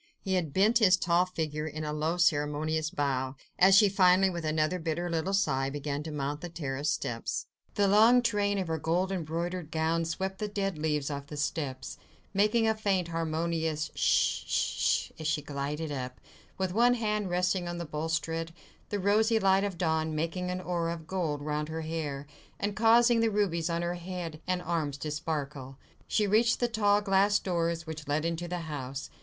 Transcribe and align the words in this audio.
He 0.19 0.33
had 0.33 0.51
bent 0.51 0.79
his 0.79 0.97
tall 0.97 1.27
figure 1.27 1.67
in 1.67 1.83
a 1.83 1.93
low 1.93 2.17
ceremonious 2.17 2.89
bow, 2.89 3.35
as 3.59 3.75
she 3.75 3.87
finally, 3.87 4.31
with 4.31 4.43
another 4.43 4.79
bitter 4.79 5.11
little 5.11 5.31
sigh, 5.31 5.69
began 5.69 6.01
to 6.01 6.11
mount 6.11 6.41
the 6.41 6.49
terrace 6.49 6.89
steps. 6.89 7.45
The 7.75 7.87
long 7.87 8.23
train 8.23 8.57
of 8.57 8.67
her 8.67 8.79
gold 8.79 9.11
embroidered 9.11 9.69
gown 9.69 10.05
swept 10.05 10.39
the 10.39 10.47
dead 10.47 10.75
leaves 10.79 11.11
off 11.11 11.27
the 11.27 11.37
steps, 11.37 11.99
making 12.33 12.67
a 12.67 12.73
faint 12.73 13.09
harmonious 13.09 13.91
sh—sh—sh 13.93 15.11
as 15.19 15.27
she 15.27 15.43
glided 15.43 15.91
up, 15.91 16.19
with 16.57 16.73
one 16.73 16.95
hand 16.95 17.29
resting 17.29 17.67
on 17.67 17.77
the 17.77 17.85
balustrade, 17.85 18.55
the 18.89 18.97
rosy 18.99 19.37
light 19.37 19.63
of 19.63 19.77
dawn 19.77 20.15
making 20.15 20.49
an 20.49 20.61
aureole 20.61 20.95
of 20.95 21.05
gold 21.05 21.43
round 21.43 21.69
her 21.69 21.81
hair, 21.81 22.25
and 22.59 22.75
causing 22.75 23.19
the 23.19 23.29
rubies 23.29 23.69
on 23.69 23.83
her 23.83 23.93
head 23.93 24.41
and 24.47 24.63
arms 24.63 24.97
to 24.97 25.11
sparkle. 25.11 25.77
She 26.07 26.25
reached 26.25 26.59
the 26.59 26.67
tall 26.67 27.01
glass 27.01 27.37
doors 27.37 27.85
which 27.85 28.07
led 28.07 28.25
into 28.25 28.47
the 28.47 28.61
house. 28.61 29.11